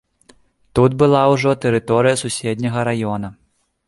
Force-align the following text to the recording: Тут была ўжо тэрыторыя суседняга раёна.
Тут 0.77 0.95
была 1.01 1.19
ўжо 1.33 1.53
тэрыторыя 1.65 2.15
суседняга 2.23 2.87
раёна. 2.91 3.31